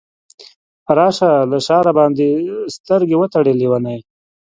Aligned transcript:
راشه 0.97 1.31
له 1.51 1.57
شاه 1.65 1.81
راباندې 1.87 2.29
سترګې 2.75 3.15
وتړه 3.17 3.53
لیونۍ! 3.59 3.99